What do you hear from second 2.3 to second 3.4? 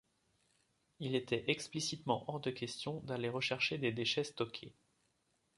de question d'aller